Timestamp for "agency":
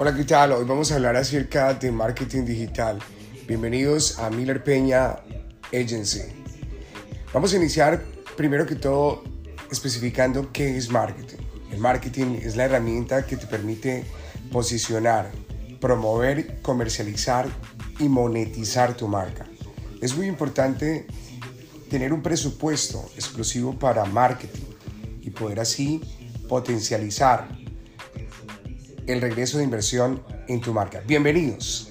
5.72-6.22